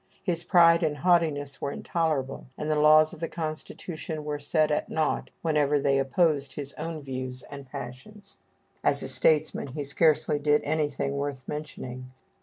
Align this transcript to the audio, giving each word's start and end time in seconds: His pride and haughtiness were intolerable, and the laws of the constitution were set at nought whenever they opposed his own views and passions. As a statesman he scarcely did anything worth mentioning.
His 0.23 0.43
pride 0.43 0.81
and 0.81 0.97
haughtiness 0.97 1.61
were 1.61 1.71
intolerable, 1.71 2.47
and 2.57 2.67
the 2.71 2.75
laws 2.75 3.13
of 3.13 3.19
the 3.19 3.27
constitution 3.27 4.25
were 4.25 4.39
set 4.39 4.71
at 4.71 4.89
nought 4.89 5.29
whenever 5.43 5.79
they 5.79 5.99
opposed 5.99 6.53
his 6.53 6.73
own 6.73 7.03
views 7.03 7.43
and 7.51 7.69
passions. 7.69 8.37
As 8.83 9.03
a 9.03 9.07
statesman 9.07 9.67
he 9.67 9.83
scarcely 9.83 10.39
did 10.39 10.63
anything 10.63 11.17
worth 11.17 11.47
mentioning. 11.47 12.09